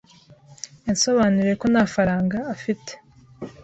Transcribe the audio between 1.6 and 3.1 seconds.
ko nta faranga afite.